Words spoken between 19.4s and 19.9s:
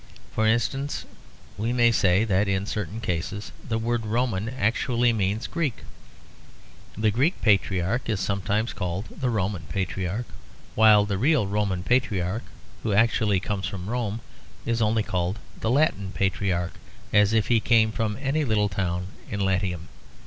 Latium.